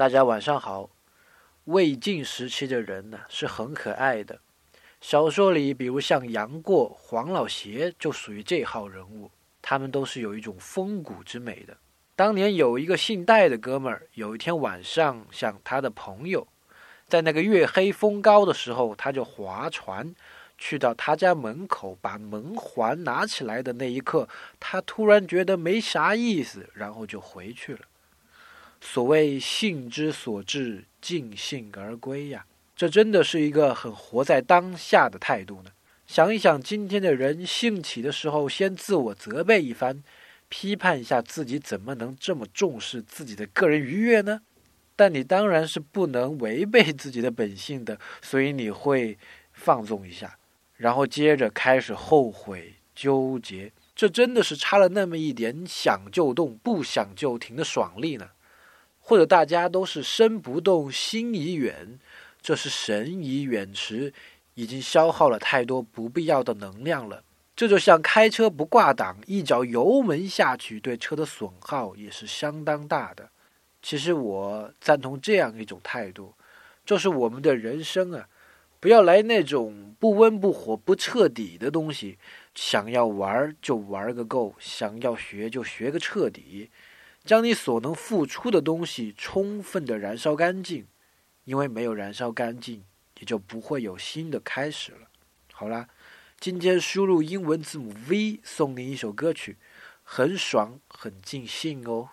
[0.00, 0.88] 大家晚上好。
[1.64, 4.40] 魏晋时期的人呢是很可爱的，
[4.98, 11.76] 小说里比如像杨过、黄老邪就属于这号人物，他们都是有一种风骨之美的。
[12.16, 16.48] 当年有一个姓戴的哥们儿，有一天晚上，像他的朋友，
[17.06, 20.14] 在那个月黑风高的时候，他就划船
[20.56, 24.26] 去到他家门口，把门环拿起来的那一刻，
[24.58, 27.80] 他突然觉得没啥意思，然后就回去了。
[28.80, 35.70] 所谓性之所至，尽兴而归呀，这真的是一个很活在当下的态度呢。
[36.06, 40.02] 想一想，今天的人兴起的时候，先自我责备一番，
[40.48, 44.40] 批判一下自己怎么能这么重视自己的个人愉悦呢？
[44.96, 49.16] 但你当然是不能违背自己的本性的，所以你会
[49.52, 50.36] 放纵一下，
[50.76, 58.28] 然后接着开始后悔纠结，这真的是差了那么一点想就动不想就停的爽利呢。
[59.10, 61.98] 或者大家都是身不动心已远，
[62.40, 64.14] 这是神已远驰，
[64.54, 67.24] 已经消耗了太多不必要的能量了。
[67.56, 73.28] 这就像开车不挂挡，一脚油门下去，对车的损耗也是相当大的。
[73.82, 76.32] 其实我赞同这样一种态度，
[76.86, 78.28] 就是我们的人生啊，
[78.78, 82.16] 不要来那种不温不火、不彻底的东西。
[82.54, 86.70] 想要玩就玩个够，想要学就学个彻底。
[87.24, 90.86] 将你所能付出的东西充分的燃烧干净，
[91.44, 92.84] 因为没有燃烧干净，
[93.18, 95.08] 也就不会有新的开始了。
[95.52, 95.88] 好啦，
[96.38, 99.58] 今天输入英文字母 V，送你一首歌曲，
[100.02, 102.08] 很爽，很尽兴哦。